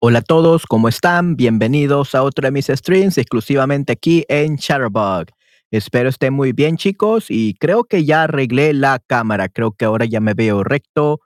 [0.00, 1.36] Hola a todos, ¿cómo están?
[1.36, 5.37] Bienvenidos a otro de mis streams exclusivamente aquí en Chatterbug.
[5.70, 10.06] Espero estén muy bien chicos y creo que ya arreglé la cámara, creo que ahora
[10.06, 11.20] ya me veo recto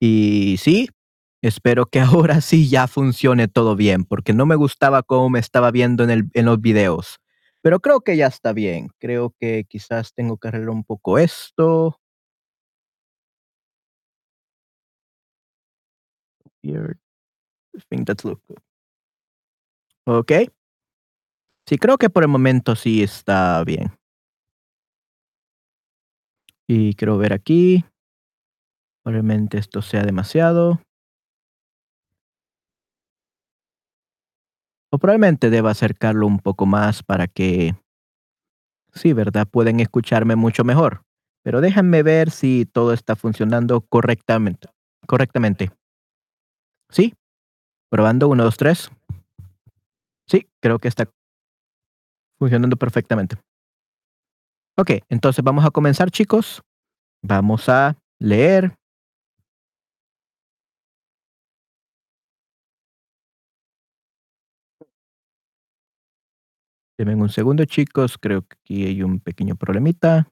[0.00, 0.88] y sí,
[1.42, 5.70] espero que ahora sí ya funcione todo bien porque no me gustaba cómo me estaba
[5.72, 7.18] viendo en, el, en los videos.
[7.60, 11.98] Pero creo que ya está bien, creo que quizás tengo que arreglar un poco esto.
[17.76, 18.58] I think that's look good.
[20.06, 20.48] Ok.
[21.68, 23.92] Sí, creo que por el momento sí está bien.
[26.66, 27.84] Y quiero ver aquí.
[29.04, 30.80] Probablemente esto sea demasiado.
[34.90, 37.74] O probablemente deba acercarlo un poco más para que,
[38.94, 39.46] sí, ¿verdad?
[39.46, 41.02] Pueden escucharme mucho mejor.
[41.44, 44.70] Pero déjenme ver si todo está funcionando correctamente.
[45.06, 45.70] Correctamente.
[46.88, 47.12] ¿Sí?
[47.90, 48.90] Probando, uno, dos, tres.
[50.26, 51.10] Sí, creo que está
[52.38, 53.36] funcionando perfectamente.
[54.76, 56.62] Ok, entonces vamos a comenzar, chicos.
[57.22, 58.76] Vamos a leer.
[66.96, 68.18] Denme un segundo, chicos.
[68.18, 70.28] Creo que aquí hay un pequeño problemita.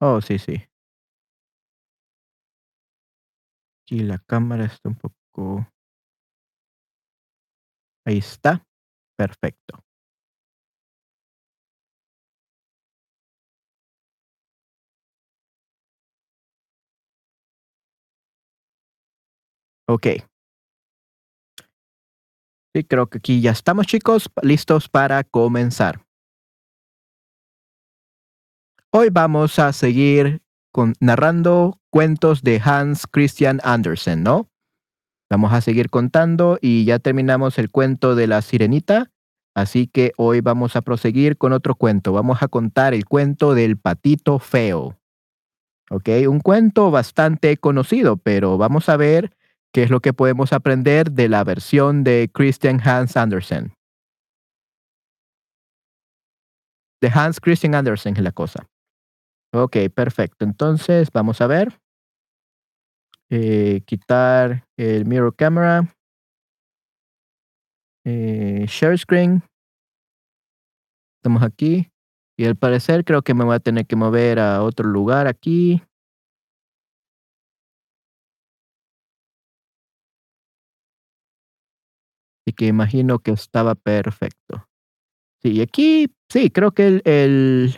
[0.00, 0.66] Oh, sí, sí.
[3.84, 5.66] Aquí la cámara está un poco...
[8.04, 8.66] Ahí está.
[9.16, 9.84] Perfecto.
[19.88, 20.06] Ok.
[22.74, 26.06] Sí, creo que aquí ya estamos, chicos, listos para comenzar.
[28.90, 30.42] Hoy vamos a seguir
[30.72, 34.51] con, narrando cuentos de Hans Christian Andersen, ¿no?
[35.32, 39.12] Vamos a seguir contando y ya terminamos el cuento de la sirenita,
[39.54, 42.12] así que hoy vamos a proseguir con otro cuento.
[42.12, 44.98] Vamos a contar el cuento del patito feo.
[45.88, 46.10] ¿Ok?
[46.28, 49.34] Un cuento bastante conocido, pero vamos a ver
[49.72, 53.72] qué es lo que podemos aprender de la versión de Christian Hans Andersen.
[57.00, 58.66] De Hans Christian Andersen es la cosa.
[59.54, 60.44] Ok, perfecto.
[60.44, 61.81] Entonces, vamos a ver.
[63.34, 65.88] Eh, quitar el mirror camera.
[68.04, 69.42] Eh, share screen.
[71.16, 71.90] Estamos aquí.
[72.38, 75.82] Y al parecer creo que me voy a tener que mover a otro lugar aquí.
[82.44, 84.68] Así que imagino que estaba perfecto.
[85.42, 87.76] Sí, aquí sí, creo que el, el,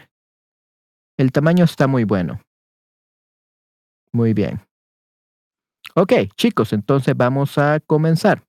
[1.16, 2.40] el tamaño está muy bueno.
[4.12, 4.60] Muy bien.
[5.96, 8.44] Ok, chicos, entonces vamos a comenzar.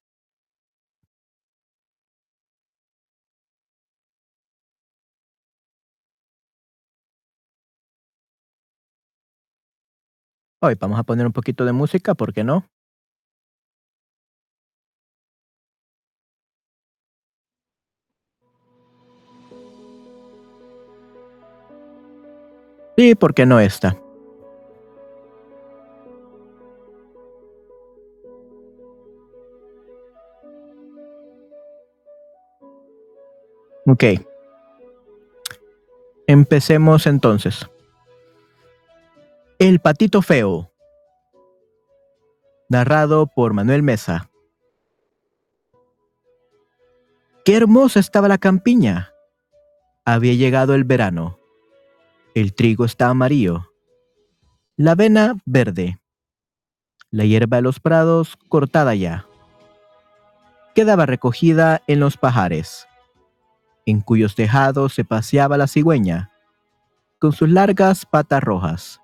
[10.60, 12.66] Hoy vamos a poner un poquito de música, ¿por qué no?
[22.98, 24.05] Sí, ¿por qué no esta?
[33.88, 34.04] Ok.
[36.28, 37.70] Empecemos entonces.
[39.60, 40.72] El patito feo.
[42.70, 44.30] Narrado por Manuel Mesa.
[47.46, 49.12] Qué hermosa estaba la campiña.
[50.04, 51.40] Había llegado el verano.
[52.34, 53.72] El trigo está amarillo.
[54.78, 56.00] La avena verde.
[57.12, 59.28] La hierba de los prados cortada ya.
[60.76, 62.88] quedaba recogida en los pajares,
[63.86, 66.32] en cuyos tejados se paseaba la cigüeña,
[67.20, 69.02] con sus largas patas rojas,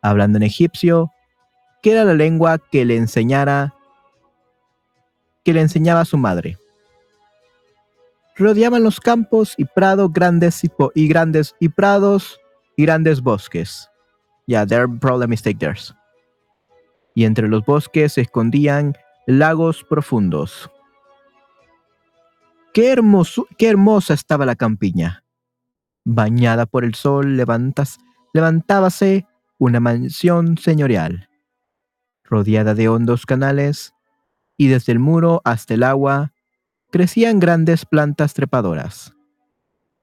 [0.00, 1.10] hablando en egipcio,
[1.82, 3.74] que era la lengua que le enseñara
[5.44, 6.58] que le enseñaba su madre.
[8.36, 10.62] Rodeaban los campos y prados grandes
[10.94, 12.40] y, grandes y prados
[12.76, 13.88] y grandes bosques.
[14.46, 14.86] Yeah, there.
[17.14, 18.96] Y entre los bosques se escondían
[19.26, 20.70] lagos profundos.
[22.72, 25.24] Qué, hermoso, qué hermosa estaba la campiña.
[26.04, 29.26] Bañada por el sol, levantábase
[29.58, 31.28] una mansión señorial,
[32.24, 33.92] rodeada de hondos canales,
[34.56, 36.32] y desde el muro hasta el agua
[36.90, 39.14] crecían grandes plantas trepadoras,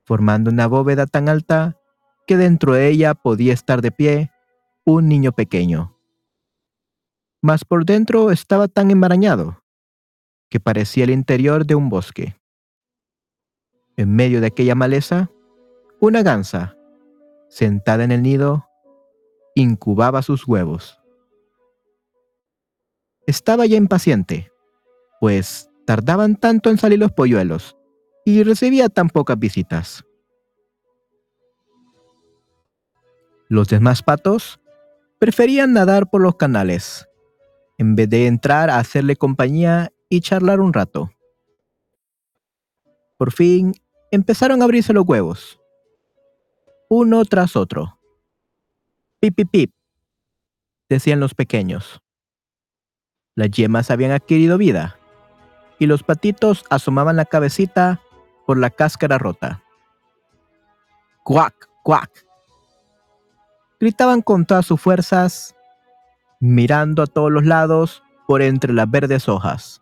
[0.05, 1.75] formando una bóveda tan alta
[2.27, 4.31] que dentro de ella podía estar de pie
[4.85, 5.97] un niño pequeño.
[7.41, 9.63] Mas por dentro estaba tan enmarañado
[10.49, 12.38] que parecía el interior de un bosque.
[13.99, 15.29] En medio de aquella maleza,
[15.99, 16.77] una gansa,
[17.49, 18.65] sentada en el nido,
[19.55, 21.01] incubaba sus huevos.
[23.27, 24.53] Estaba ya impaciente,
[25.19, 27.75] pues tardaban tanto en salir los polluelos
[28.23, 30.05] y recibía tan pocas visitas.
[33.49, 34.61] Los demás patos
[35.19, 37.05] preferían nadar por los canales,
[37.77, 41.11] en vez de entrar a hacerle compañía y charlar un rato.
[43.17, 43.73] Por fin
[44.11, 45.59] empezaron a abrirse los huevos,
[46.89, 47.99] uno tras otro.
[49.19, 49.73] Pip, pip, pip,
[50.89, 52.01] decían los pequeños.
[53.35, 54.97] Las yemas habían adquirido vida,
[55.77, 58.01] y los patitos asomaban la cabecita
[58.45, 59.63] por la cáscara rota.
[61.23, 62.25] ¡Cuac, cuac!
[63.79, 65.55] Gritaban con todas sus fuerzas,
[66.39, 69.81] mirando a todos los lados por entre las verdes hojas.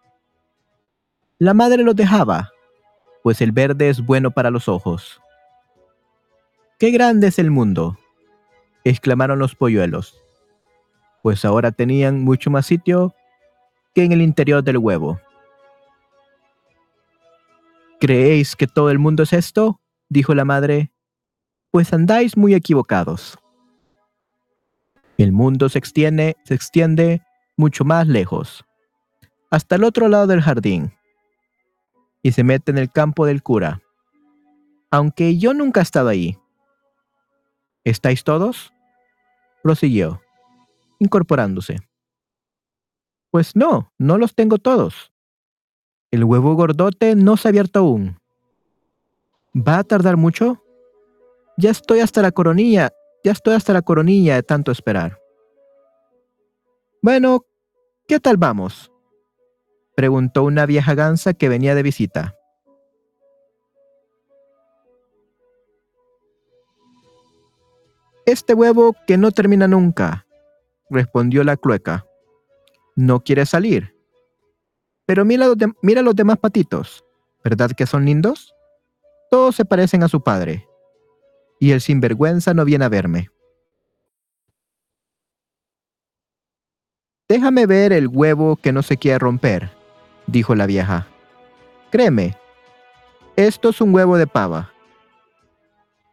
[1.40, 2.52] La madre los dejaba,
[3.28, 5.20] pues el verde es bueno para los ojos.
[6.80, 7.98] ¡Qué grande es el mundo!
[8.86, 10.18] exclamaron los polluelos,
[11.24, 13.14] pues ahora tenían mucho más sitio
[13.94, 15.20] que en el interior del huevo.
[18.00, 19.82] ¿Creéis que todo el mundo es esto?
[20.08, 20.90] dijo la madre.
[21.70, 23.38] Pues andáis muy equivocados.
[25.18, 27.22] El mundo se extiende, se extiende
[27.58, 28.64] mucho más lejos,
[29.52, 30.97] hasta el otro lado del jardín,
[32.28, 33.82] y se mete en el campo del cura,
[34.92, 36.38] aunque yo nunca he estado ahí.
[37.86, 38.74] ¿Estáis todos?
[39.64, 40.22] prosiguió,
[41.00, 41.78] incorporándose.
[43.32, 45.14] Pues no, no los tengo todos.
[46.12, 48.20] El huevo gordote no se ha abierto aún.
[49.56, 50.62] ¿Va a tardar mucho?
[51.56, 52.92] Ya estoy hasta la coronilla,
[53.24, 55.18] ya estoy hasta la coronilla de tanto esperar.
[57.02, 57.46] Bueno,
[58.06, 58.92] ¿qué tal vamos?
[59.98, 62.36] Preguntó una vieja gansa que venía de visita.
[68.28, 70.28] Este huevo que no termina nunca,
[70.92, 72.06] respondió la clueca.
[72.96, 73.96] No quiere salir.
[75.08, 77.04] Pero mira los, mira los demás patitos,
[77.44, 78.54] ¿verdad que son lindos?
[79.32, 80.68] Todos se parecen a su padre.
[81.60, 83.32] Y el sinvergüenza no viene a verme.
[87.28, 89.77] Déjame ver el huevo que no se quiere romper,
[90.28, 91.08] dijo la vieja.
[91.90, 92.38] Créeme,
[93.36, 94.72] esto es un huevo de pava.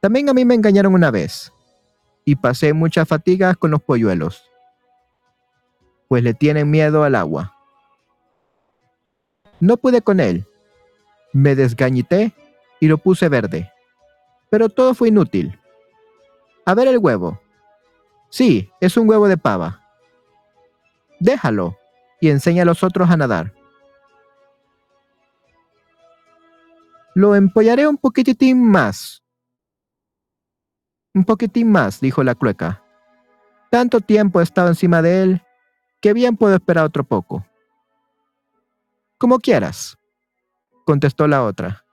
[0.00, 1.52] También a mí me engañaron una vez
[2.24, 4.50] y pasé muchas fatigas con los polluelos,
[6.08, 7.54] pues le tienen miedo al agua.
[9.60, 10.46] No pude con él.
[11.32, 12.32] Me desgañité
[12.80, 13.72] y lo puse verde.
[14.50, 15.58] Pero todo fue inútil.
[16.66, 17.40] A ver el huevo.
[18.30, 19.80] Sí, es un huevo de pava.
[21.18, 21.76] Déjalo
[22.20, 23.52] y enseña a los otros a nadar.
[27.14, 29.22] Lo empollaré un poquitín más,
[31.14, 32.82] un poquitín más, dijo la clueca.
[33.70, 35.42] Tanto tiempo he estado encima de él
[36.00, 37.46] que bien puedo esperar otro poco.
[39.16, 39.96] Como quieras,
[40.84, 41.84] contestó la otra.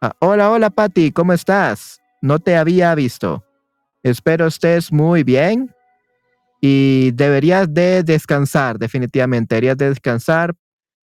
[0.00, 2.00] Ah, hola, hola, Patty, ¿cómo estás?
[2.22, 3.44] No te había visto.
[4.02, 5.74] Espero estés muy bien
[6.60, 9.56] y deberías de descansar, definitivamente.
[9.56, 10.54] Deberías de descansar,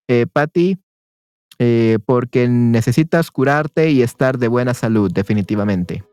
[0.08, 0.78] eh, Patty,
[1.60, 6.04] eh, porque necesitas curarte y estar de buena salud, definitivamente.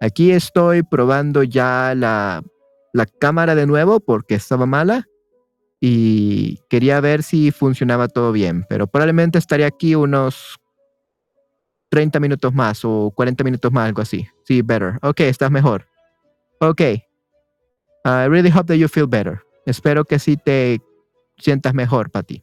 [0.00, 2.42] Aquí estoy probando ya la,
[3.20, 5.06] cámara de nuevo porque estaba mala
[5.80, 10.58] y quería ver si funcionaba todo bien, pero probablemente estaría aquí unos
[11.90, 14.26] 30 minutos más o 40 minutos más, algo así.
[14.44, 14.98] Sí, better.
[15.02, 15.86] Ok, estás mejor.
[16.60, 16.80] Ok.
[16.80, 19.40] I really hope that you feel better.
[19.66, 20.80] Espero que sí te
[21.38, 22.42] sientas mejor, Patty.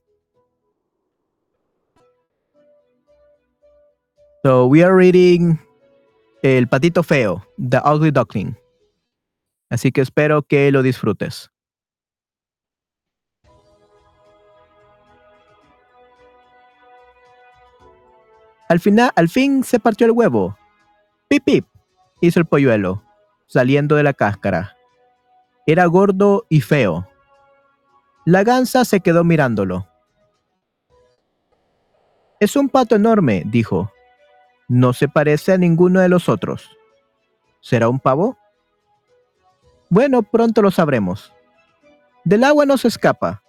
[4.45, 5.57] So we are reading
[6.43, 8.55] El patito feo, The Ugly Duckling.
[9.71, 11.49] Así que espero que lo disfrutes.
[18.69, 20.55] Al final, al fin se partió el huevo.
[21.27, 21.65] Pip pip,
[22.21, 23.01] hizo el polluelo,
[23.47, 24.77] saliendo de la cáscara.
[25.65, 27.09] Era gordo y feo.
[28.25, 29.87] La gansa se quedó mirándolo.
[32.39, 33.91] Es un pato enorme, dijo.
[34.67, 36.69] No se parece a ninguno de los otros.
[37.61, 38.37] ¿Será un pavo?
[39.89, 41.31] Bueno, pronto lo sabremos.
[42.23, 43.43] Del agua no se escapa,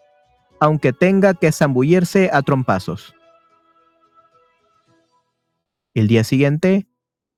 [0.60, 3.14] aunque tenga que zambullirse a trompazos.
[5.94, 6.86] El día siguiente,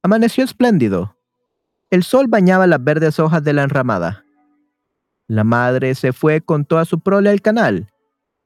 [0.03, 1.17] amaneció espléndido.
[1.91, 4.25] El sol bañaba las verdes hojas de la enramada.
[5.29, 7.93] La madre se fue con toda su prole al canal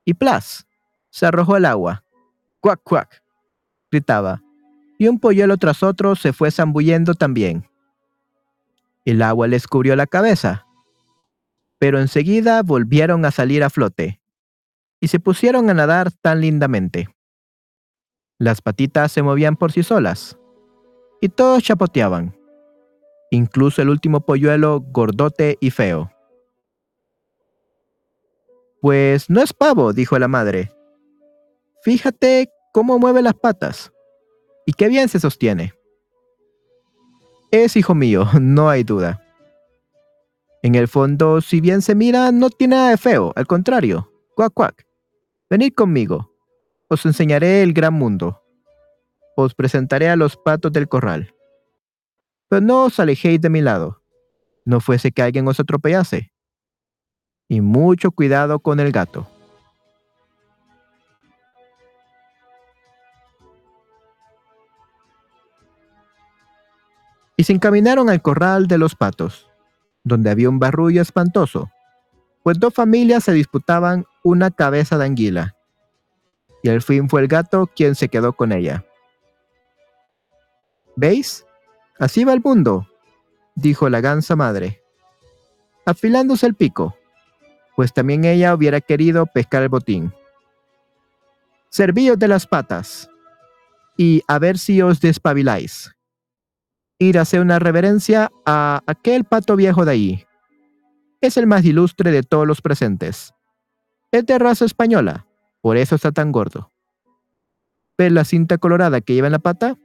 [0.04, 0.66] y plas,
[1.10, 2.04] se arrojó al agua.
[2.60, 3.22] Cuac, cuac,
[3.90, 4.42] gritaba,
[5.02, 7.68] y un polluelo tras otro se fue zambullendo también.
[9.04, 10.64] El agua les cubrió la cabeza,
[11.80, 14.20] pero enseguida volvieron a salir a flote
[15.00, 17.08] y se pusieron a nadar tan lindamente.
[18.38, 20.38] Las patitas se movían por sí solas
[21.20, 22.36] y todos chapoteaban,
[23.32, 26.12] incluso el último polluelo gordote y feo.
[28.80, 30.72] Pues no es pavo, dijo la madre.
[31.82, 33.92] Fíjate cómo mueve las patas.
[34.66, 35.74] Y qué bien se sostiene.
[37.50, 39.22] Es hijo mío, no hay duda.
[40.62, 44.10] En el fondo, si bien se mira, no tiene nada de feo, al contrario.
[44.36, 44.86] Cuac, cuac.
[45.50, 46.30] Venid conmigo.
[46.88, 48.40] Os enseñaré el gran mundo.
[49.36, 51.34] Os presentaré a los patos del corral.
[52.48, 54.02] Pero no os alejéis de mi lado.
[54.64, 56.32] No fuese que alguien os atropellase
[57.52, 59.28] y mucho cuidado con el gato.
[67.36, 69.50] Y se encaminaron al corral de los patos,
[70.04, 71.70] donde había un barrullo espantoso,
[72.42, 75.56] pues dos familias se disputaban una cabeza de anguila,
[76.62, 78.84] y al fin fue el gato quien se quedó con ella.
[80.96, 81.44] ¿Veis?
[81.98, 82.88] Así va el mundo,
[83.54, 84.82] dijo la gansa madre,
[85.86, 86.96] afilándose el pico
[87.76, 90.12] pues también ella hubiera querido pescar el botín.
[91.70, 93.08] Servíos de las patas,
[93.96, 95.94] y a ver si os despabiláis.
[97.02, 100.24] Ir a hacer una reverencia a aquel pato viejo de ahí.
[101.20, 103.34] Es el más ilustre de todos los presentes.
[104.12, 105.26] Es de raza española,
[105.62, 106.70] por eso está tan gordo.
[107.98, 109.76] ¿Ves la cinta colorada que lleva en la pata?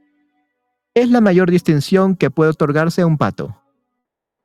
[0.94, 3.60] Es la mayor distinción que puede otorgarse a un pato.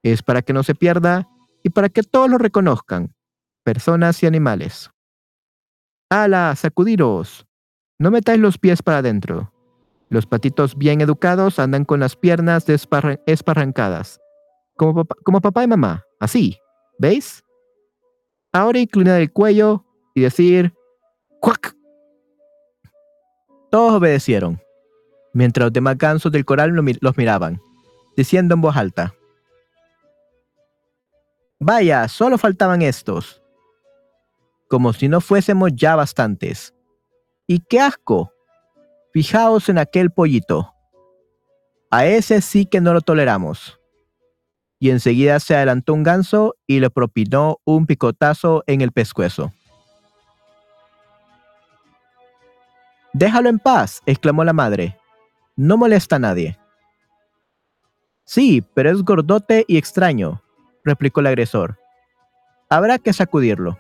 [0.02, 1.30] Es para que no se pierda
[1.62, 3.14] y para que todos lo reconozcan,
[3.62, 4.90] personas y animales.
[6.10, 6.56] ¡Hala!
[6.56, 7.46] ¡Sacudiros!
[8.00, 9.54] No metáis los pies para adentro.
[10.14, 14.22] Los patitos bien educados andan con las piernas esparrancadas,
[14.76, 15.06] como,
[15.42, 16.60] papá y mamá, así,
[17.00, 17.44] ¿veis?
[18.52, 20.72] Ahora inclinar el cuello y decir
[21.42, 21.76] ¡Cuac!
[23.72, 24.62] Todos obedecieron,
[25.34, 27.60] mientras los demás gansos del coral los miraban,
[28.16, 29.16] diciendo en voz alta.
[31.60, 33.42] Vaya, solo faltaban estos
[34.70, 36.74] como si no fuésemos ya bastantes.
[37.48, 38.33] ¡Y qué asco!
[39.14, 40.74] Fijaos en aquel pollito.
[41.92, 43.80] A ese sí que no lo toleramos.
[44.80, 49.54] Y enseguida se adelantó un ganso y le propinó un picotazo en el pescuezo.
[53.14, 54.98] Déjalo en paz, exclamó la madre.
[55.56, 56.58] No molesta a nadie.
[58.26, 60.42] Sí, pero es gordote y extraño,
[60.84, 61.78] replicó el agresor.
[62.68, 63.78] Habrá que sacudirlo.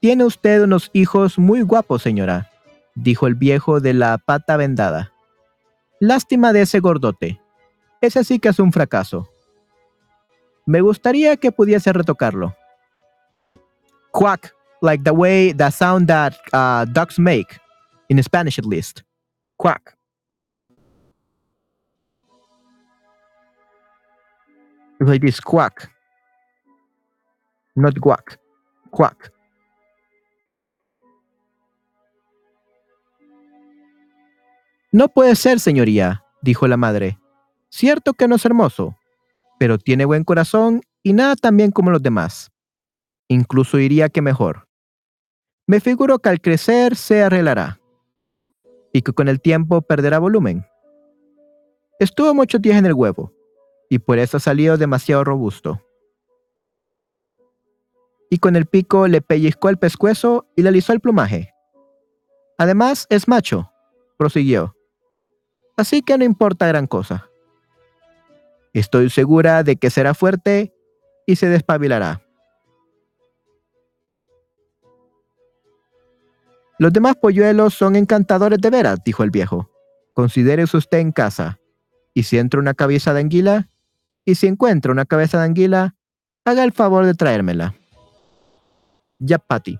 [0.00, 2.50] Tiene usted unos hijos muy guapos, señora,
[2.94, 5.12] dijo el viejo de la pata vendada.
[5.98, 7.40] Lástima de ese gordote.
[8.00, 9.28] Ese sí que es un fracaso.
[10.66, 12.54] Me gustaría que pudiese retocarlo.
[14.12, 17.58] Quack, like the way the sound that uh, ducks make,
[18.08, 19.02] in Spanish at least.
[19.56, 19.96] Quack.
[25.00, 25.90] Like this quack.
[27.74, 28.38] Not guac.
[28.92, 29.32] Quack.
[34.90, 37.18] No puede ser, señoría, dijo la madre.
[37.70, 38.96] Cierto que no es hermoso,
[39.58, 42.50] pero tiene buen corazón y nada tan bien como los demás.
[43.28, 44.66] Incluso diría que mejor.
[45.66, 47.78] Me figuro que al crecer se arreglará
[48.92, 50.64] y que con el tiempo perderá volumen.
[52.00, 53.32] Estuvo muchos días en el huevo
[53.90, 55.82] y por eso ha salido demasiado robusto.
[58.30, 61.52] Y con el pico le pellizcó el pescuezo y le alisó el plumaje.
[62.56, 63.70] Además, es macho
[64.18, 64.74] prosiguió.
[65.78, 67.30] Así que no importa gran cosa.
[68.72, 70.74] Estoy segura de que será fuerte
[71.24, 72.20] y se despabilará.
[76.80, 79.70] Los demás polluelos son encantadores de veras, dijo el viejo.
[80.14, 81.60] Considérese usted en casa.
[82.12, 83.68] Y si entra una cabeza de anguila,
[84.24, 85.94] y si encuentra una cabeza de anguila,
[86.44, 87.76] haga el favor de traérmela.
[89.20, 89.78] Ya, Patty.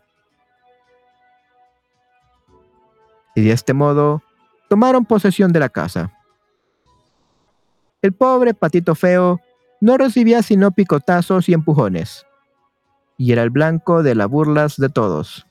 [3.35, 4.23] Y de este modo,
[4.69, 6.13] tomaron posesión de la casa.
[8.03, 9.41] El pobre patito feo
[9.81, 12.27] no recibía sino picotazos y empujones,
[13.17, 15.47] y era el blanco de las burlas de todos.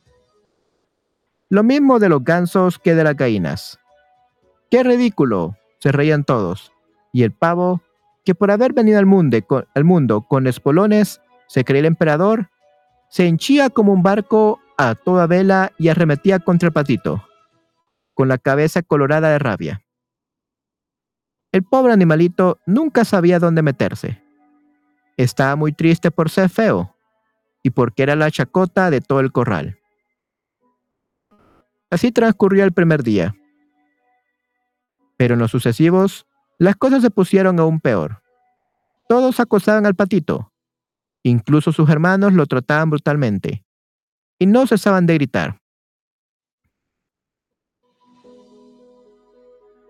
[1.50, 3.80] Lo mismo de los gansos que de las gallinas.
[4.70, 5.56] ¡Qué ridículo!
[5.80, 6.72] se reían todos,
[7.14, 7.82] y el pavo,
[8.26, 12.50] que por haber venido al mundo, con, espolones, se creía el emperador,
[13.10, 17.24] se henchía como un barco a toda vela y arremetía contra el patito,
[18.18, 19.86] con la cabeza colorada de rabia.
[21.52, 24.24] El pobre animalito nunca sabía dónde meterse.
[25.18, 26.96] Estaba muy triste por ser feo
[27.62, 29.78] y porque era la chacota de todo el corral.
[31.92, 33.36] Así transcurrió el primer día.
[35.16, 36.26] Pero en los sucesivos,
[36.58, 38.24] las cosas se pusieron aún peor.
[39.08, 40.52] Todos acosaban al patito.
[41.22, 43.64] Incluso sus hermanos lo trataban brutalmente.
[44.40, 45.62] Y no cesaban de gritar.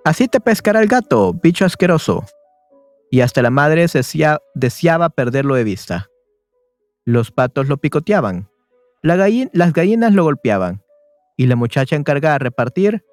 [0.08, 2.24] Así te pescará el gato, bicho asqueroso.
[3.12, 3.88] Y hasta la madre
[4.56, 6.08] deseaba perderlo de vista.
[7.04, 8.50] Los patos lo picoteaban.
[9.02, 10.82] las gallinas lo golpeaban
[11.36, 13.06] y la muchacha encargada de repartir,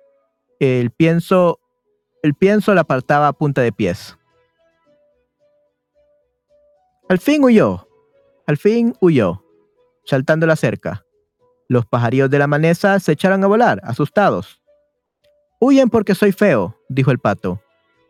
[0.61, 1.59] el pienso,
[2.23, 4.17] el pienso la apartaba a punta de pies.
[7.09, 7.89] Al fin huyó,
[8.47, 9.43] al fin huyó,
[10.05, 11.05] saltando la cerca.
[11.69, 14.64] Los pajarillos de la manesa se echaron a volar, asustados.
[15.61, 17.63] Huyen porque soy feo, dijo el pato,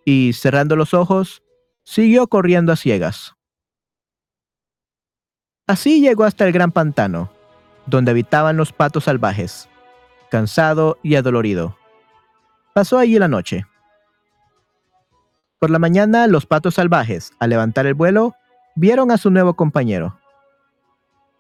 [0.04, 1.42] y cerrando los ojos,
[1.84, 3.34] siguió corriendo a ciegas.
[5.66, 7.30] Así llegó hasta el gran pantano,
[7.86, 9.68] donde habitaban los patos salvajes
[10.34, 11.78] cansado y adolorido.
[12.74, 13.66] Pasó allí la noche.
[15.60, 18.34] Por la mañana, los patos salvajes, al levantar el vuelo,
[18.74, 20.18] vieron a su nuevo compañero.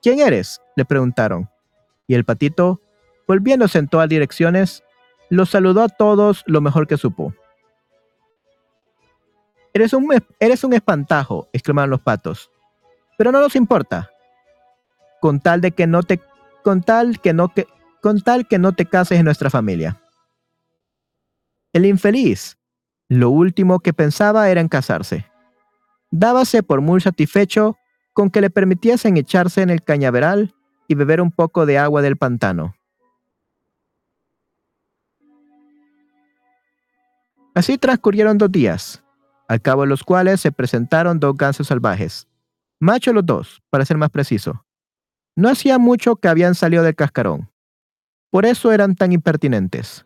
[0.00, 0.60] ¿Quién eres?
[0.76, 1.50] le preguntaron.
[2.06, 2.80] Y el patito,
[3.26, 4.83] volviéndose en todas direcciones,
[5.34, 7.34] los saludó a todos lo mejor que supo.
[9.72, 12.50] Eres un, eres un espantajo, exclamaron los patos.
[13.18, 14.10] Pero no nos importa.
[15.20, 16.20] Con tal de que no te,
[16.62, 17.66] con tal que no que,
[18.00, 20.00] con tal que no te cases en nuestra familia.
[21.72, 22.56] El infeliz,
[23.08, 25.26] lo último que pensaba era en casarse.
[26.10, 27.76] Dábase por muy satisfecho
[28.12, 30.54] con que le permitiesen echarse en el cañaveral
[30.86, 32.76] y beber un poco de agua del pantano.
[37.54, 39.04] Así transcurrieron dos días,
[39.46, 42.26] al cabo de los cuales se presentaron dos gansos salvajes,
[42.80, 44.64] machos los dos, para ser más preciso.
[45.36, 47.50] No hacía mucho que habían salido del cascarón.
[48.30, 50.04] Por eso eran tan impertinentes.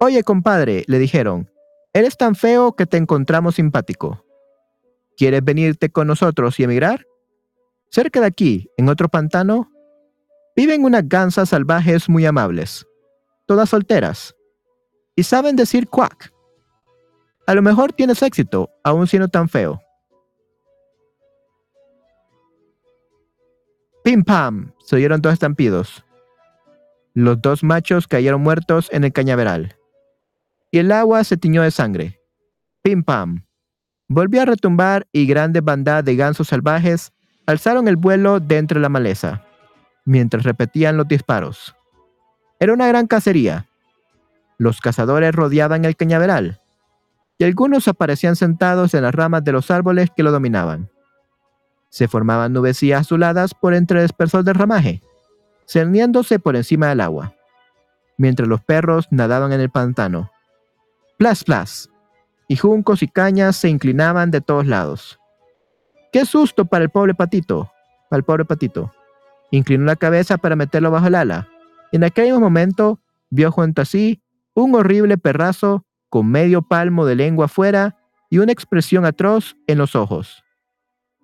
[0.00, 1.50] Oye, compadre, le dijeron,
[1.92, 4.24] eres tan feo que te encontramos simpático.
[5.18, 7.06] ¿Quieres venirte con nosotros y emigrar?
[7.90, 9.70] Cerca de aquí, en otro pantano,
[10.56, 12.86] viven unas gansas salvajes muy amables,
[13.46, 14.34] todas solteras,
[15.20, 16.32] y saben decir cuac.
[17.46, 19.82] A lo mejor tienes éxito, aún siendo tan feo.
[24.02, 24.72] ¡Pim pam!
[24.78, 26.06] se oyeron dos estampidos.
[27.12, 29.76] Los dos machos cayeron muertos en el cañaveral.
[30.70, 32.18] Y el agua se tiñó de sangre.
[32.80, 33.44] ¡Pim pam!
[34.08, 37.12] Volvió a retumbar y grandes bandadas de gansos salvajes
[37.44, 39.44] alzaron el vuelo de entre la maleza,
[40.06, 41.76] mientras repetían los disparos.
[42.58, 43.69] Era una gran cacería.
[44.60, 46.60] Los cazadores rodeaban el cañaveral,
[47.38, 50.90] y algunos aparecían sentados en las ramas de los árboles que lo dominaban.
[51.88, 55.00] Se formaban nubecillas azuladas por entre el espesor del ramaje,
[55.66, 57.34] cerniéndose por encima del agua,
[58.18, 60.30] mientras los perros nadaban en el pantano.
[61.16, 61.88] Plas, plas,
[62.46, 65.18] y juncos y cañas se inclinaban de todos lados.
[66.12, 67.72] ¡Qué susto para el pobre patito!
[68.10, 68.92] Para el pobre patito.
[69.52, 71.48] Inclinó la cabeza para meterlo bajo el ala.
[71.92, 74.20] En aquel momento vio junto a sí
[74.54, 77.96] un horrible perrazo con medio palmo de lengua afuera
[78.28, 80.42] y una expresión atroz en los ojos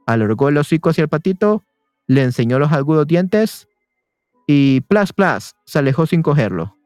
[0.06, 1.64] alargó el hocico hacia el patito,
[2.06, 3.68] le enseñó los agudos dientes
[4.46, 6.76] y plas plas se alejó sin cogerlo.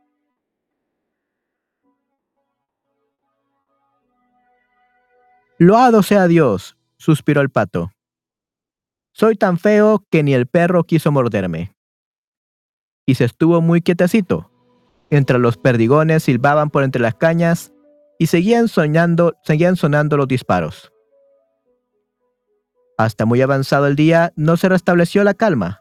[5.58, 7.92] Loado sea Dios, suspiró el pato.
[9.12, 11.74] Soy tan feo que ni el perro quiso morderme.
[13.04, 14.50] Y se estuvo muy quietecito,
[15.10, 17.72] entre los perdigones silbaban por entre las cañas
[18.18, 19.34] y seguían, sonando
[20.16, 20.92] los disparos.
[22.96, 25.80] Hasta muy avanzado el día no se restableció la calma,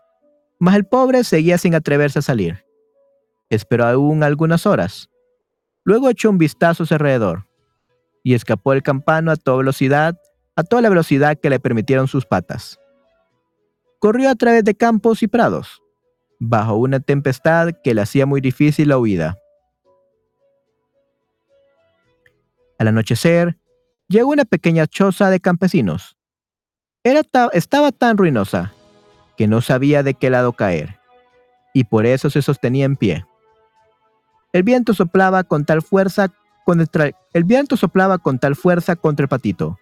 [0.58, 2.66] mas el pobre seguía sin atreverse a salir.
[3.50, 5.10] Esperó aún algunas horas.
[5.84, 7.46] Luego echó un vistazo a su alrededor
[8.24, 10.18] y escapó el campano a toda velocidad,
[10.56, 12.80] a toda la velocidad que le permitieron sus patas.
[14.00, 15.82] Corrió a través de campos y prados,
[16.40, 19.38] bajo una tempestad que le hacía muy difícil la huida.
[22.78, 23.58] Al anochecer,
[24.08, 26.18] llegó una pequeña choza de campesinos.
[27.04, 27.22] Era
[27.54, 28.74] estaba tan ruinosa
[29.38, 30.98] que no sabía de qué lado caer,
[31.74, 33.26] y por eso se sostenía en pie.
[34.52, 36.34] El viento soplaba con tal fuerza
[36.66, 39.78] contra, el viento soplaba con tal fuerza contra el patito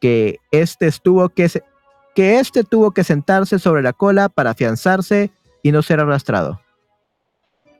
[0.00, 0.90] que este
[1.34, 1.62] que,
[2.14, 5.30] que este tuvo que sentarse sobre la cola para afianzarse
[5.62, 6.60] y no ser arrastrado.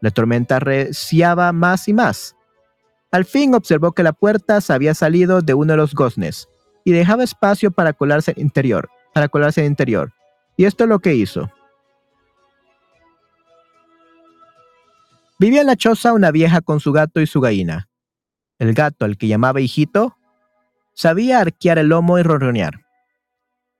[0.00, 2.36] La tormenta reciaba más y más.
[3.12, 6.48] Al fin observó que la puerta se había salido de uno de los goznes
[6.84, 10.12] y dejaba espacio para colarse en interior, para colarse el interior.
[10.56, 11.50] Y esto es lo que hizo.
[15.38, 17.88] Vivía en la choza una vieja con su gato y su gallina.
[18.58, 20.18] El gato, al que llamaba hijito,
[20.92, 22.82] sabía arquear el lomo y ronronear.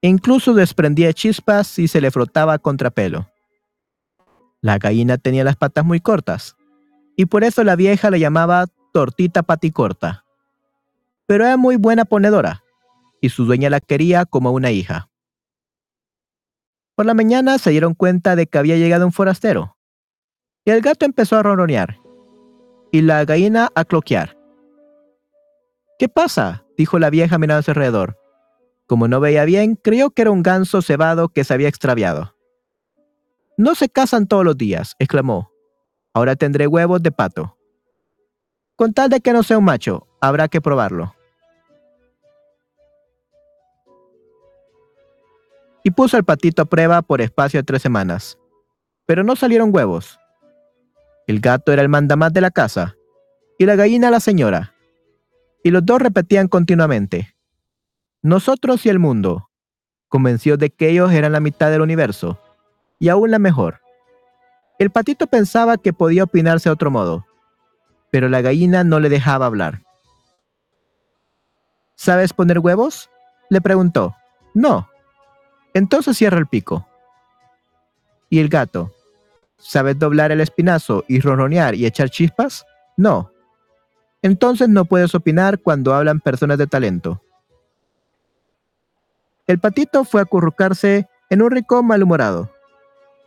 [0.00, 3.29] Incluso desprendía chispas y se le frotaba contra pelo.
[4.62, 6.56] La gallina tenía las patas muy cortas,
[7.16, 10.24] y por eso la vieja le llamaba tortita paticorta.
[11.26, 12.62] Pero era muy buena ponedora,
[13.20, 15.08] y su dueña la quería como una hija.
[16.94, 19.76] Por la mañana se dieron cuenta de que había llegado un forastero,
[20.66, 21.98] y el gato empezó a ronronear,
[22.92, 24.36] y la gallina a cloquear.
[25.98, 26.64] ¿Qué pasa?
[26.76, 28.18] dijo la vieja mirando su alrededor.
[28.86, 32.34] Como no veía bien, creyó que era un ganso cebado que se había extraviado.
[33.56, 35.50] No se casan todos los días, exclamó.
[36.14, 37.56] Ahora tendré huevos de pato.
[38.76, 41.14] Con tal de que no sea un macho, habrá que probarlo.
[45.84, 48.38] Y puso al patito a prueba por espacio de tres semanas.
[49.06, 50.18] Pero no salieron huevos.
[51.26, 52.96] El gato era el mandamás de la casa
[53.58, 54.74] y la gallina la señora.
[55.62, 57.34] Y los dos repetían continuamente.
[58.22, 59.50] Nosotros y el mundo,
[60.08, 62.38] convencidos de que ellos eran la mitad del universo
[63.00, 63.80] y aún la mejor.
[64.78, 67.26] El patito pensaba que podía opinarse de otro modo,
[68.10, 69.82] pero la gallina no le dejaba hablar.
[71.96, 73.10] ¿Sabes poner huevos?
[73.48, 74.14] Le preguntó.
[74.54, 74.88] No.
[75.74, 76.86] Entonces cierra el pico.
[78.28, 78.94] ¿Y el gato?
[79.58, 82.64] ¿Sabes doblar el espinazo y ronronear y echar chispas?
[82.96, 83.32] No.
[84.22, 87.22] Entonces no puedes opinar cuando hablan personas de talento.
[89.46, 92.50] El patito fue a acurrucarse en un rincón malhumorado.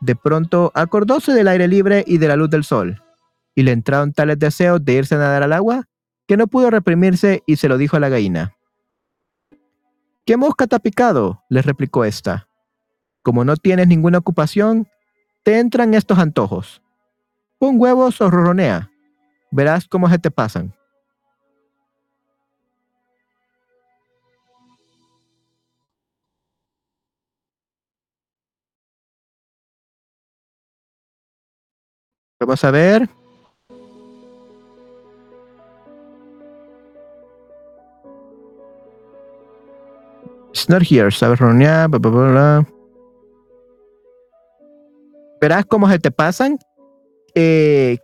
[0.04, 3.02] De pronto acordóse del aire libre y de la luz del sol,
[3.56, 5.88] y le entraron tales deseos de irse a nadar al agua
[6.28, 8.54] que no pudo reprimirse y se lo dijo a la gallina.
[10.26, 11.42] ¿Qué mosca te ha picado?
[11.48, 12.50] le replicó ésta.
[13.22, 14.89] Como no tienes ninguna ocupación,
[15.44, 16.82] te entran estos antojos.
[17.58, 18.92] Pon huevos o roronea.
[19.52, 20.76] Verás cómo se te pasan.
[32.46, 33.10] Vamos a ver.
[40.52, 41.10] It's not here.
[41.10, 42.68] Sabes bla, bla,
[45.42, 46.60] Verás cómo se te pasan.
[47.36, 47.98] Eh,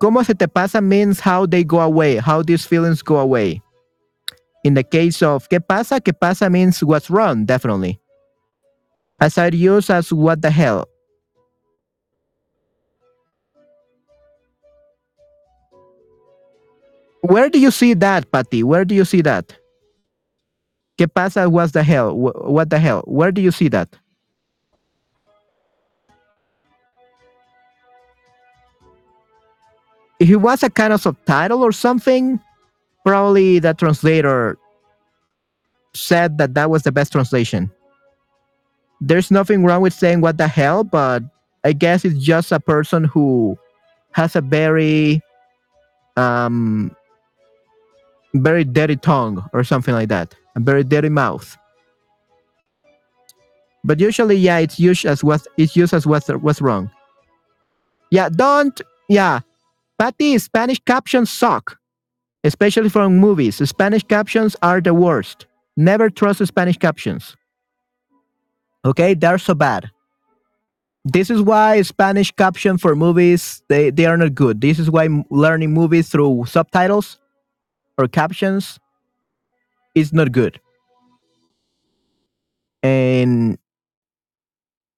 [0.00, 3.62] cómo se te pasa means how they go away, how these feelings go away.
[4.64, 6.00] In the case of ¿qué pasa?
[6.00, 8.00] ¿Qué pasa means what's wrong, definitely.
[9.20, 10.88] As I use as what the hell.
[17.22, 18.62] Where do you see that, Patty?
[18.64, 19.56] Where do you see that?
[20.98, 21.48] ¿Qué pasa?
[21.48, 22.16] What the hell?
[22.16, 23.02] What the hell?
[23.06, 23.88] Where do you see that?
[30.20, 32.40] If it was a kind of subtitle or something,
[33.04, 34.58] probably the translator
[35.94, 37.70] said that that was the best translation.
[39.00, 41.24] There's nothing wrong with saying what the hell, but
[41.64, 43.58] I guess it's just a person who
[44.12, 45.20] has a very
[46.16, 46.94] um
[48.34, 51.56] very dirty tongue or something like that, a very dirty mouth.
[53.84, 56.90] But usually, yeah, it's used as what it's used as what's what's wrong.
[58.10, 59.40] Yeah, don't yeah.
[59.98, 61.78] Patty, Spanish captions suck,
[62.44, 63.56] especially from movies.
[63.68, 65.46] Spanish captions are the worst.
[65.76, 67.36] Never trust Spanish captions.
[68.84, 69.90] Okay, they're so bad.
[71.04, 74.60] this is why Spanish caption for movies they, they are not good.
[74.60, 77.18] This is why learning movies through subtitles
[77.98, 78.78] or captions
[79.94, 80.60] is not good.
[82.82, 83.58] And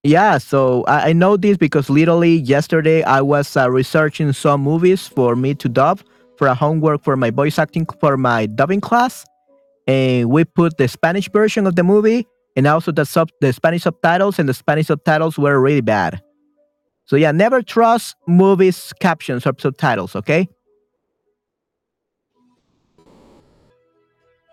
[0.02, 5.06] yeah, so I, I know this because literally yesterday I was uh, researching some movies
[5.06, 6.00] for me to dub
[6.36, 9.24] for a homework for my voice acting for my dubbing class,
[9.86, 12.26] and we put the Spanish version of the movie
[12.56, 16.20] and also the sub the Spanish subtitles, and the Spanish subtitles were really bad.
[17.06, 20.48] So yeah, never trust movies captions or subtitles, okay?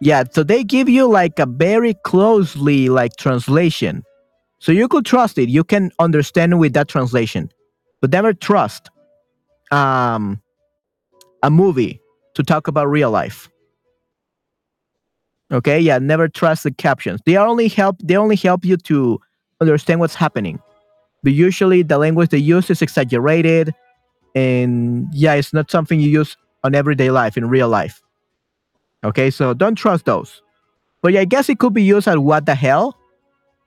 [0.02, 4.04] Yeah, so they give you like a very closely like translation.
[4.60, 5.48] So you could trust it.
[5.48, 7.50] You can understand with that translation.
[8.02, 8.90] But never trust
[9.72, 10.42] um
[11.44, 12.02] a movie
[12.36, 13.48] to talk about real life.
[15.52, 17.22] Okay, yeah, never trust the captions.
[17.26, 19.20] They only help they only help you to
[19.62, 20.60] understand what's happening.
[21.24, 23.72] But usually the language they use is exaggerated
[24.34, 28.02] and yeah, it's not something you use on everyday life in real life.
[29.04, 30.42] Okay, so don't trust those.
[31.02, 32.98] But yeah, I guess it could be used as what the hell,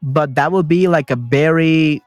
[0.02, 2.02] but that would be like a very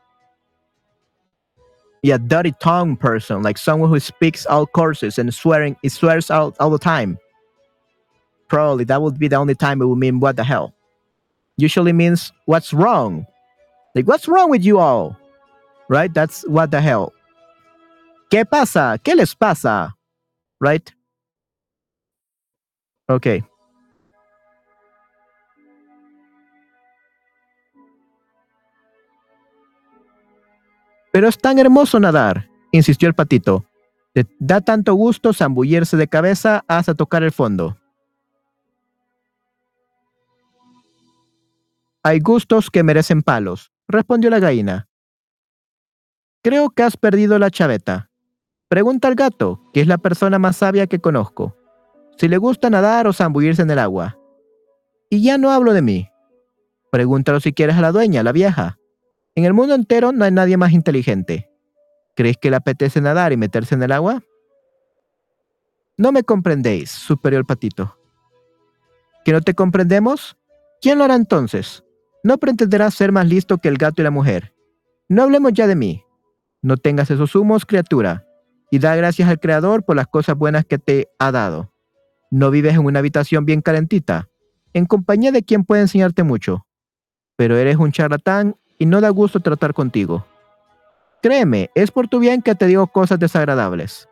[2.04, 6.56] yeah, dirty tongue person, like someone who speaks all courses and swearing it swears all,
[6.60, 7.18] all the time.
[8.48, 10.74] Probably that would be the only time it would mean what the hell.
[11.58, 13.26] Usually means what's wrong.
[13.94, 15.18] Like what's wrong with you all?
[15.90, 16.14] Right?
[16.14, 17.14] That's what the hell.
[18.30, 19.00] ¿Qué pasa?
[19.04, 19.94] ¿Qué les pasa?
[20.60, 20.94] Right?
[23.08, 23.44] Okay.
[31.12, 33.66] Pero es tan hermoso nadar, insistió el patito.
[34.14, 37.78] Te da tanto gusto zambullirse de cabeza hasta tocar el fondo.
[42.04, 44.88] Hay gustos que merecen palos, respondió la gallina.
[46.44, 48.10] Creo que has perdido la chaveta.
[48.70, 51.58] Pregunta al gato, que es la persona más sabia que conozco,
[52.18, 54.18] si le gusta nadar o zambullirse en el agua.
[55.10, 56.10] Y ya no hablo de mí.
[56.92, 58.78] Pregúntalo si quieres a la dueña, la vieja.
[59.36, 61.50] En el mundo entero no hay nadie más inteligente.
[62.16, 64.24] ¿Crees que le apetece nadar y meterse en el agua?
[65.96, 67.98] No me comprendéis, superior patito.
[69.24, 70.38] ¿Que no te comprendemos?
[70.82, 71.84] ¿Quién lo hará entonces?
[72.24, 74.54] No pretenderás ser más listo que el gato y la mujer.
[75.08, 76.04] No hablemos ya de mí.
[76.62, 78.26] No tengas esos humos, criatura,
[78.72, 81.72] y da gracias al Creador por las cosas buenas que te ha dado.
[82.30, 84.28] No vives en una habitación bien calentita,
[84.74, 86.66] en compañía de quien puede enseñarte mucho.
[87.36, 90.26] Pero eres un charlatán y no da gusto tratar contigo.
[91.22, 94.08] Créeme, es por tu bien que te digo cosas desagradables.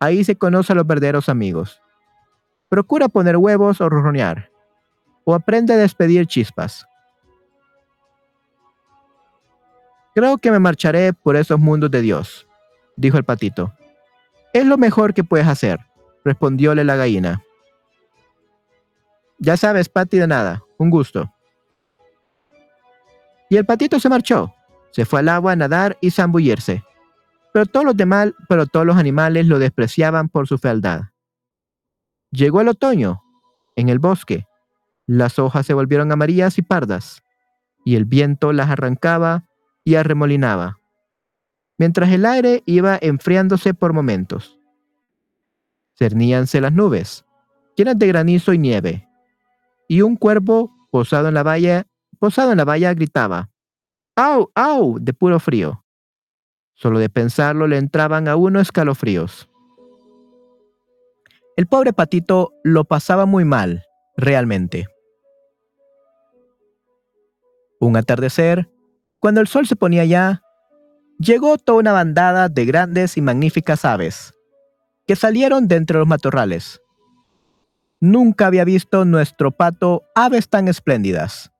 [0.00, 1.80] Ahí se conocen los verdaderos amigos.
[2.68, 4.50] Procura poner huevos o ronronear.
[5.24, 6.86] O aprende a despedir chispas.
[10.14, 12.46] Creo que me marcharé por esos mundos de Dios,
[12.96, 13.72] dijo el patito.
[14.52, 15.80] Es lo mejor que puedes hacer,
[16.28, 17.42] respondióle la gallina.
[19.38, 20.62] Ya sabes, Pati, de nada.
[20.78, 21.32] Un gusto.
[23.50, 24.54] Y el patito se marchó.
[24.90, 26.84] Se fue al agua a nadar y zambullirse.
[27.52, 31.02] Pero todos los demás, pero todos los animales lo despreciaban por su fealdad.
[32.30, 33.22] Llegó el otoño.
[33.74, 34.46] En el bosque,
[35.06, 37.22] las hojas se volvieron amarillas y pardas,
[37.84, 39.44] y el viento las arrancaba
[39.84, 40.80] y arremolinaba,
[41.78, 44.57] mientras el aire iba enfriándose por momentos.
[45.98, 47.24] Cerníanse las nubes,
[47.76, 49.08] llenas de granizo y nieve,
[49.88, 51.86] y un cuervo posado en la valla,
[52.20, 53.50] posado en la valla gritaba,
[54.14, 54.98] ¡Au, au!
[55.00, 55.84] de puro frío.
[56.74, 59.48] Solo de pensarlo le entraban a uno escalofríos.
[61.56, 63.84] El pobre patito lo pasaba muy mal,
[64.16, 64.86] realmente.
[67.80, 68.70] Un atardecer,
[69.18, 70.42] cuando el sol se ponía ya,
[71.18, 74.34] llegó toda una bandada de grandes y magníficas aves,
[75.08, 76.82] que salieron de entre los matorrales.
[77.98, 81.50] Nunca había visto nuestro pato aves tan espléndidas.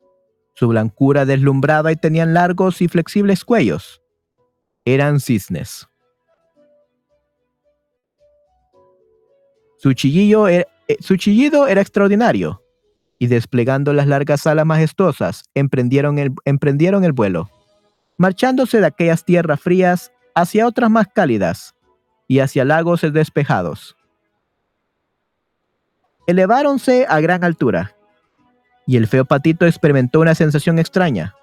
[0.55, 4.03] Su blancura deslumbraba y tenían largos y flexibles cuellos.
[4.85, 5.89] Eran cisnes.
[9.79, 12.63] Su, chillido era extraordinario,
[13.19, 17.49] y desplegando las largas alas majestuosas, emprendieron el vuelo,
[18.19, 21.75] marchándose de aquellas tierras frías hacia otras más cálidas
[22.29, 23.97] y hacia lagos despejados.
[26.27, 27.97] Eleváronse a gran altura,
[28.87, 31.35] y el feo patito experimentó una sensación extraña.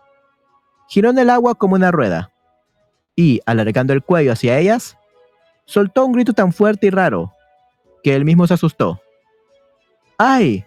[0.88, 2.32] Giró en el agua como una rueda,
[3.16, 4.98] y, alargando el cuello hacia ellas,
[5.66, 7.34] soltó un grito tan fuerte y raro
[8.04, 9.02] que él mismo se asustó.
[10.18, 10.66] ¡Ay!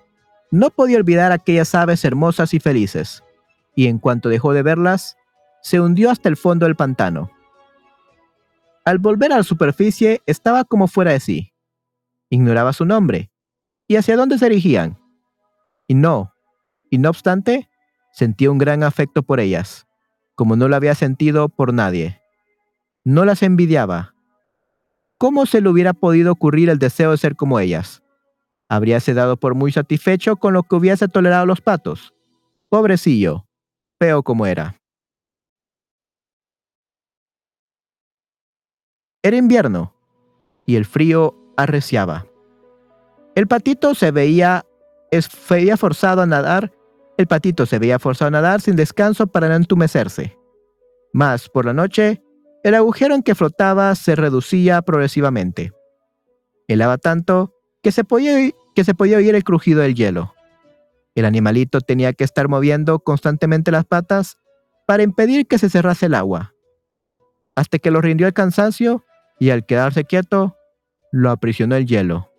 [0.51, 3.23] No podía olvidar aquellas aves hermosas y felices,
[3.77, 5.17] y en cuanto dejó de verlas,
[5.63, 7.31] se hundió hasta el fondo del pantano.
[8.89, 11.53] Al volver a la superficie estaba como fuera de sí.
[12.31, 13.31] Ignoraba su nombre
[13.87, 14.99] y hacia dónde se dirigían.
[15.87, 16.33] Y no,
[16.89, 17.69] y no obstante,
[18.13, 19.87] sentía un gran afecto por ellas,
[20.35, 22.23] como no lo había sentido por nadie.
[23.05, 24.15] No las envidiaba.
[25.19, 28.03] ¿Cómo se le hubiera podido ocurrir el deseo de ser como ellas?
[28.71, 32.15] Habríase dado por muy satisfecho con lo que hubiese tolerado los patos.
[32.71, 33.47] Pobrecillo,
[33.99, 34.81] feo como era.
[39.23, 39.95] Era invierno
[40.65, 42.27] y el frío arreciaba.
[43.35, 44.65] El patito se veía,
[45.77, 46.73] forzado a nadar.
[47.17, 50.37] El patito se veía forzado a nadar sin descanso para no entumecerse.
[51.13, 52.23] Mas, por la noche,
[52.63, 55.73] el agujero en que flotaba se reducía progresivamente.
[56.69, 60.35] Helaba tanto que se podía oír el crujido del hielo.
[61.15, 64.39] El animalito tenía que estar moviendo constantemente las patas
[64.87, 66.55] para impedir que se cerrase el agua,
[67.57, 69.05] hasta que lo rindió el cansancio
[69.39, 70.57] y al quedarse quieto,
[71.13, 72.31] lo aprisionó el hielo.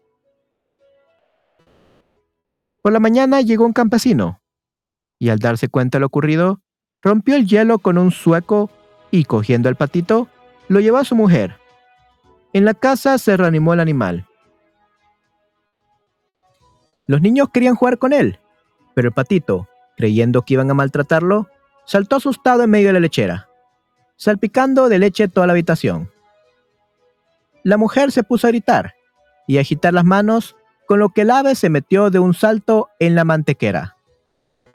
[2.82, 4.42] Por la mañana llegó un campesino,
[5.18, 6.62] y al darse cuenta de lo ocurrido,
[7.02, 8.70] rompió el hielo con un sueco
[9.12, 10.28] y cogiendo el patito,
[10.68, 11.58] lo llevó a su mujer.
[12.54, 14.26] En la casa se reanimó el animal.
[17.06, 18.40] Los niños querían jugar con él,
[18.94, 21.48] pero el patito, creyendo que iban a maltratarlo,
[21.86, 23.50] saltó asustado en medio de la lechera,
[24.16, 26.12] salpicando de leche toda la habitación.
[27.64, 28.96] La mujer se puso a gritar
[29.48, 30.56] y a agitar las manos,
[30.88, 33.98] con lo que el ave se metió de un salto en la mantequera.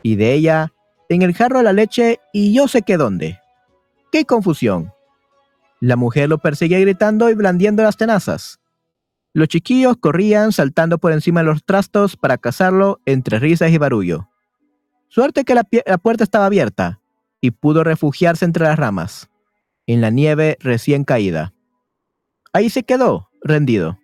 [0.03, 0.73] Y de ella,
[1.09, 3.41] en el jarro la leche y yo sé qué dónde.
[4.13, 4.93] ¡Qué confusión!
[5.81, 8.61] La mujer lo perseguía gritando y blandiendo las tenazas.
[9.33, 14.29] Los chiquillos corrían saltando por encima de los trastos para cazarlo entre risas y barullo.
[15.09, 17.01] Suerte que la, la puerta estaba abierta
[17.41, 19.31] y pudo refugiarse entre las ramas,
[19.87, 21.54] en la nieve recién caída.
[22.55, 23.99] Ahí se quedó, rendido.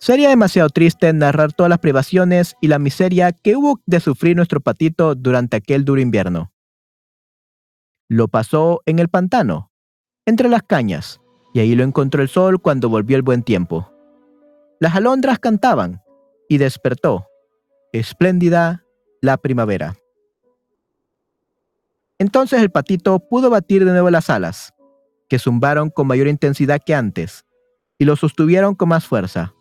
[0.00, 4.60] Sería demasiado triste narrar todas las privaciones y la miseria que hubo de sufrir nuestro
[4.60, 6.52] patito durante aquel duro invierno.
[8.08, 9.70] Lo pasó en el pantano,
[10.26, 11.20] entre las cañas,
[11.54, 13.92] y ahí lo encontró el sol cuando volvió el buen tiempo.
[14.80, 16.02] Las alondras cantaban
[16.48, 17.24] y despertó,
[17.92, 18.84] espléndida,
[19.22, 19.94] la primavera.
[22.18, 24.75] Entonces el patito pudo batir de nuevo las alas
[25.28, 27.44] que zumbaron con mayor intensidad que antes,
[27.98, 29.54] y lo sostuvieron con más fuerza.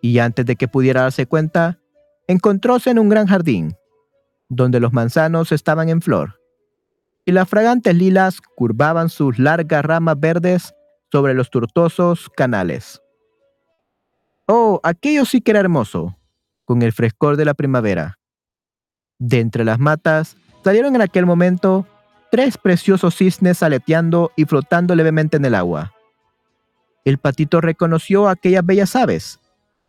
[0.00, 1.80] Y antes de que pudiera darse cuenta,
[2.26, 3.76] encontróse en un gran jardín,
[4.48, 6.40] donde los manzanos estaban en flor,
[7.24, 10.74] y las fragantes lilas curvaban sus largas ramas verdes
[11.10, 13.02] sobre los tortuosos canales.
[14.46, 16.16] Oh, aquello sí que era hermoso,
[16.64, 18.18] con el frescor de la primavera.
[19.18, 21.86] De entre las matas salieron en aquel momento
[22.30, 25.92] tres preciosos cisnes aleteando y flotando levemente en el agua.
[27.04, 29.40] El patito reconoció a aquellas bellas aves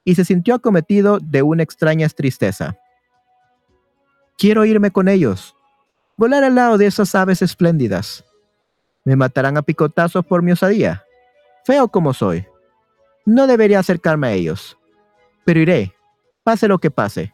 [0.05, 2.77] y se sintió acometido de una extraña tristeza.
[4.37, 5.55] Quiero irme con ellos,
[6.15, 8.23] volar al lado de esas aves espléndidas.
[9.03, 11.03] Me matarán a picotazos por mi osadía.
[11.65, 12.45] Feo como soy.
[13.25, 14.77] No debería acercarme a ellos.
[15.45, 15.93] Pero iré,
[16.43, 17.33] pase lo que pase.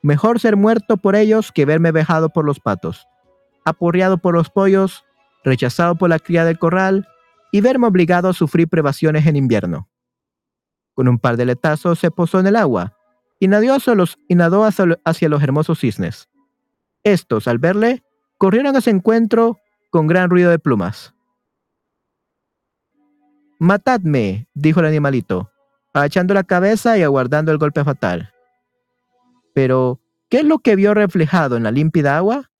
[0.00, 3.06] Mejor ser muerto por ellos que verme vejado por los patos
[3.68, 5.04] apurreado por los pollos,
[5.44, 7.08] rechazado por la cría del corral
[7.52, 9.88] y verme obligado a sufrir privaciones en invierno.
[10.94, 12.96] Con un par de letazos se posó en el agua
[13.38, 16.28] y nadó hacia los, y nadó hacia los hermosos cisnes.
[17.04, 18.02] Estos, al verle,
[18.36, 19.58] corrieron a su encuentro
[19.90, 21.14] con gran ruido de plumas.
[23.60, 25.50] Matadme, dijo el animalito,
[25.92, 28.32] agachando la cabeza y aguardando el golpe fatal.
[29.54, 32.50] Pero, ¿qué es lo que vio reflejado en la límpida agua?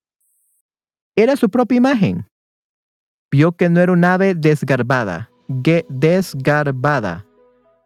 [1.21, 2.25] Era su propia imagen.
[3.31, 7.25] Vio que no era un ave desgarbada, desgarbada,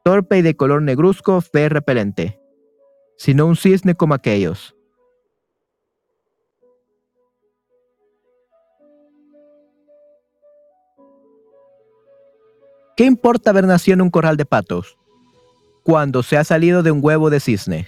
[0.03, 2.39] torpe y de color negruzco, fe repelente,
[3.17, 4.75] sino un cisne como aquellos.
[12.95, 14.99] ¿Qué importa haber nacido en un corral de patos
[15.81, 17.87] cuando se ha salido de un huevo de cisne?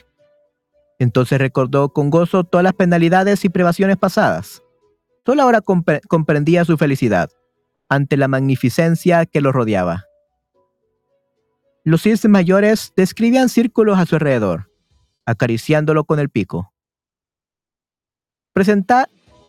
[0.98, 4.65] Entonces recordó con gozo todas las penalidades y privaciones pasadas.
[5.26, 7.32] Solo ahora comprendía su felicidad
[7.90, 10.06] ante la magnificencia que lo rodeaba.
[11.84, 14.72] Los cisnes mayores describían círculos a su alrededor,
[15.26, 16.72] acariciándolo con el pico.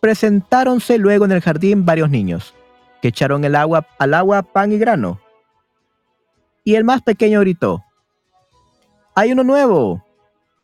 [0.01, 2.55] presentáronse luego en el jardín varios niños,
[3.01, 5.19] que echaron el agua, al agua pan y grano.
[6.63, 7.83] Y el más pequeño gritó,
[9.15, 10.03] ¡Hay uno nuevo!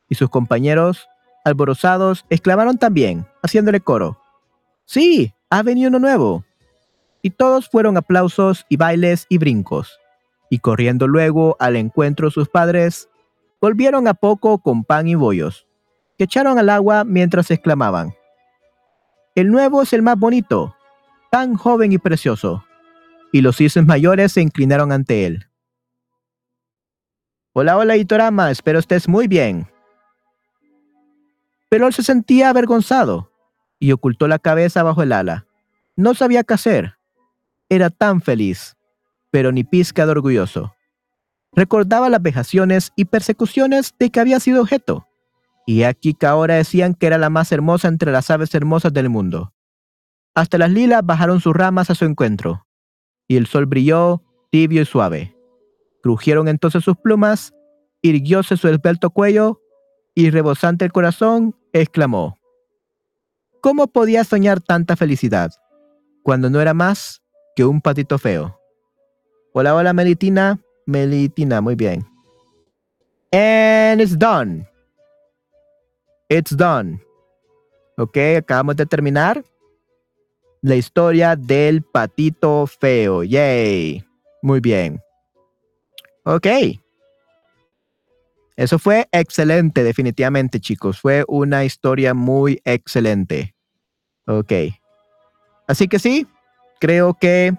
[0.10, 1.08] Y sus compañeros,
[1.46, 4.23] alborozados, exclamaron también, haciéndole coro,
[4.86, 6.46] Sí, ha venido uno nuevo.
[7.22, 9.98] Y todos fueron aplausos y bailes y brincos.
[10.50, 13.10] Y corriendo luego al encuentro sus padres,
[13.62, 15.66] volvieron a poco con pan y bollos,
[16.18, 18.14] que echaron al agua mientras exclamaban,
[19.36, 20.76] El nuevo es el más bonito,
[21.32, 22.64] tan joven y precioso.
[23.32, 25.48] Y los cisnes mayores se inclinaron ante él.
[27.54, 29.68] Hola, hola, Itorama, espero estés muy bien.
[31.70, 33.33] Pero él se sentía avergonzado
[33.84, 35.46] y ocultó la cabeza bajo el ala.
[35.98, 36.94] No sabía qué hacer.
[37.68, 38.78] Era tan feliz,
[39.30, 40.74] pero ni pizca de orgulloso.
[41.52, 45.06] Recordaba las vejaciones y persecuciones de que había sido objeto.
[45.68, 49.10] Y aquí que ahora decían que era la más hermosa entre las aves hermosas del
[49.10, 49.52] mundo.
[50.34, 52.66] Hasta las lilas bajaron sus ramas a su encuentro,
[53.28, 55.36] y el sol brilló tibio y suave.
[56.02, 57.54] Crujieron entonces sus plumas,
[58.02, 59.60] irguióse su esbelto cuello,
[60.16, 62.40] y rebosante el corazón, exclamó,
[63.64, 65.50] ¿Cómo podía soñar tanta felicidad
[66.22, 67.24] cuando no era más
[67.56, 68.60] que un patito feo?
[69.54, 70.60] Hola, hola, Melitina.
[70.86, 72.06] Melitina, muy bien.
[73.32, 74.68] And it's done.
[76.28, 77.02] It's done.
[77.98, 79.42] Ok, acabamos de terminar
[80.62, 83.24] la historia del patito feo.
[83.24, 84.04] Yay.
[84.42, 85.02] Muy bien.
[86.26, 86.48] Ok.
[88.58, 91.00] Eso fue excelente, definitivamente, chicos.
[91.00, 93.53] Fue una historia muy excelente.
[94.26, 94.52] Ok.
[95.68, 96.28] Así que sí,
[96.80, 97.54] creo que...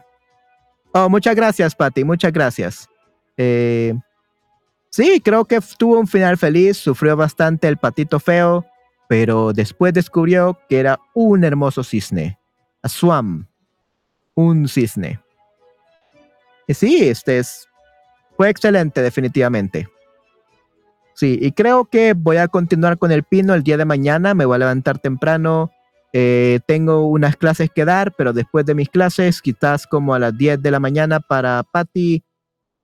[0.93, 2.05] Oh, muchas gracias, Patty.
[2.05, 2.89] Muchas gracias.
[3.37, 3.95] Eh,
[4.91, 6.77] sí, creo que tuvo un final feliz.
[6.77, 8.65] Sufrió bastante el patito feo,
[9.09, 12.39] pero después descubrió que era un hermoso cisne.
[12.83, 13.49] A swam.
[14.35, 15.21] Un cisne.
[16.67, 17.69] Y sí, este es...
[18.37, 19.89] Fue excelente, definitivamente.
[21.15, 24.35] Sí, y creo que voy a continuar con el pino el día de mañana.
[24.35, 25.71] Me voy a levantar temprano.
[26.17, 30.39] Eh, tengo unas clases que dar, pero después de mis clases, quizás como a las
[30.39, 32.23] 10 de la mañana para Patty.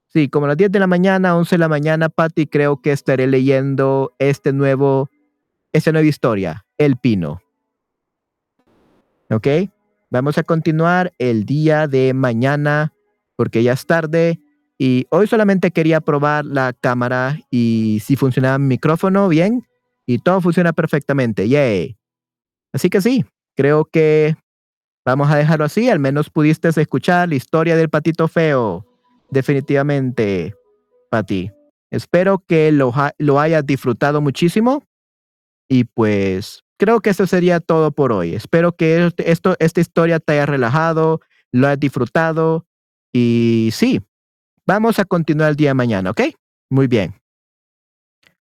[0.08, 2.90] Sí, como a las 10 de la mañana, 11 de la mañana, Patty, creo que
[2.90, 5.10] estaré leyendo este nuevo,
[5.72, 7.40] esta nueva historia, El Pino.
[9.30, 9.46] ¿Ok?
[10.10, 12.92] Vamos a continuar el día de mañana,
[13.36, 14.40] porque ya es tarde.
[14.76, 19.68] Y hoy solamente quería probar la cámara y si funcionaba mi micrófono bien.
[20.04, 21.48] Y todo funciona perfectamente.
[21.48, 21.99] Yay.
[22.72, 23.24] Así que sí,
[23.56, 24.36] creo que
[25.04, 25.88] vamos a dejarlo así.
[25.88, 28.86] Al menos pudiste escuchar la historia del patito feo.
[29.30, 30.54] Definitivamente,
[31.10, 31.50] Pati.
[31.90, 34.84] Espero que lo, lo hayas disfrutado muchísimo.
[35.68, 38.34] Y pues creo que eso sería todo por hoy.
[38.34, 41.20] Espero que esto, esta historia te haya relajado,
[41.52, 42.66] lo hayas disfrutado.
[43.12, 44.00] Y sí,
[44.70, 46.20] Vamos a continuar el día de mañana, ¿ok?
[46.70, 47.20] Muy bien.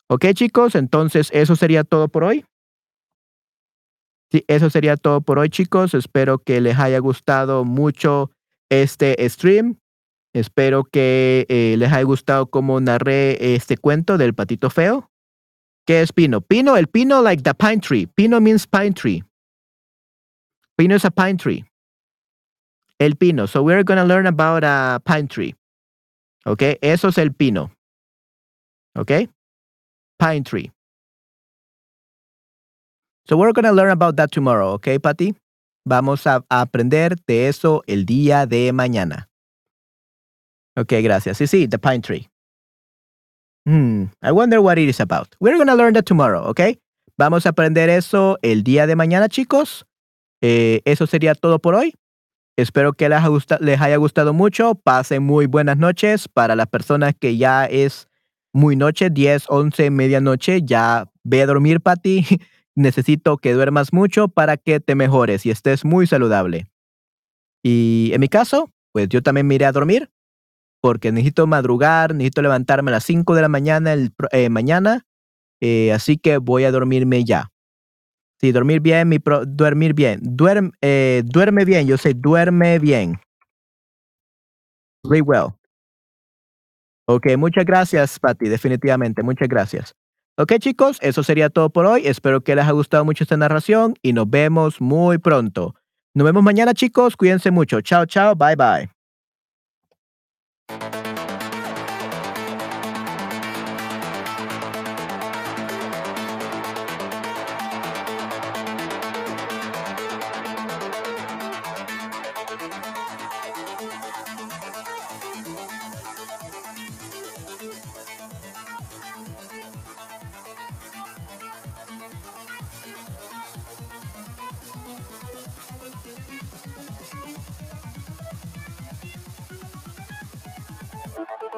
[0.09, 2.45] Ok, chicos, entonces eso sería todo por hoy.
[4.31, 5.95] Sí, eso sería todo por hoy, chicos.
[5.95, 8.31] Espero que les haya gustado mucho
[8.71, 9.79] este stream.
[10.35, 15.11] Espero que eh, les haya gustado cómo narré este cuento del patito feo.
[15.87, 16.43] ¿Qué es pino?
[16.43, 18.07] Pino, el pino like the pine tree.
[18.07, 19.25] Pino means pine tree.
[20.77, 21.65] Pino is a pine tree.
[22.99, 23.47] El pino.
[23.47, 25.55] So we're going to learn about a pine tree.
[26.45, 26.63] ¿Ok?
[26.83, 27.71] Eso es el pino.
[28.95, 29.31] ¿Ok?
[30.19, 30.71] Pine tree.
[33.29, 35.35] So we're going to learn about that tomorrow, ¿ok, Patty?
[35.85, 39.29] Vamos a, aprender de eso el día de mañana.
[40.79, 41.37] Ok, gracias.
[41.37, 42.31] Sí, sí, the pine tree.
[43.67, 45.37] Hmm, I wonder what it is about.
[45.41, 46.79] We're going to learn that tomorrow, ¿ok?
[47.19, 49.85] Vamos a aprender eso el día de mañana, chicos.
[50.41, 51.93] Eh, eso sería todo por hoy.
[52.57, 53.21] Espero que les,
[53.61, 54.75] les haya gustado mucho.
[54.75, 58.09] Pasen muy buenas noches para las personas que ya es
[58.55, 60.63] muy noche, 10, 11, medianoche.
[60.63, 62.25] Ya ve a dormir, Pati.
[62.79, 66.69] Necesito que duermas mucho para que te mejores y estés muy saludable.
[67.65, 70.13] Y en mi caso, pues yo también me iré a dormir
[70.81, 73.97] porque necesito madrugar, necesito levantarme a las 5 de la mañana
[74.31, 75.05] eh, mañana.
[75.61, 77.51] Eh, así que voy a dormirme ya.
[78.41, 79.19] Sí, dormir bien, mi
[79.49, 80.21] dormir bien.
[80.23, 83.19] Duerme, eh, duerme bien, yo sé, duerme bien.
[85.03, 85.49] Very well.
[87.09, 89.97] Ok, muchas gracias, Patty, definitivamente, muchas gracias.
[90.41, 92.07] Ok, chicos, eso sería todo por hoy.
[92.07, 95.75] Espero que les haya gustado mucho esta narración y nos vemos muy pronto.
[96.15, 97.17] Nos vemos mañana, chicos.
[97.17, 97.81] Cuídense mucho.
[97.81, 98.37] Chao, chao.
[98.37, 98.98] Bye, bye.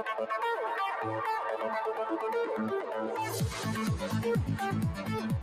[0.03, 0.31] Thank
[5.31, 5.40] you.